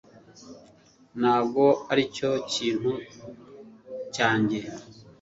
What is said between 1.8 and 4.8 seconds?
aricyo kintu cyanjye